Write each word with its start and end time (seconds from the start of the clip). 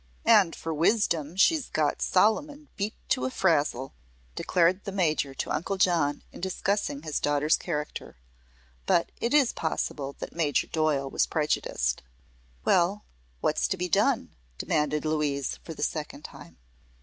"And 0.25 0.55
for 0.55 0.73
wisdom 0.73 1.35
she's 1.35 1.69
got 1.69 2.01
Solomon 2.01 2.69
beat 2.75 2.95
to 3.09 3.25
a 3.25 3.29
frazzle," 3.29 3.93
declared 4.33 4.83
the 4.83 4.91
Major 4.91 5.35
to 5.35 5.51
Uncle 5.51 5.77
John, 5.77 6.23
in 6.31 6.41
discussing 6.41 7.03
his 7.03 7.19
daughter's 7.19 7.55
character. 7.55 8.17
But 8.87 9.11
it 9.21 9.31
is 9.31 9.53
possible 9.53 10.13
that 10.17 10.35
Major 10.35 10.65
Doyle 10.65 11.07
was 11.07 11.27
prejudiced. 11.27 12.01
"Well, 12.65 13.05
what's 13.41 13.67
to 13.67 13.77
be 13.77 13.87
done?" 13.89 14.35
demanded 14.57 15.05
Louise, 15.05 15.57
for 15.63 15.75
the 15.75 15.83
second 15.83 16.23
time. 16.23 16.57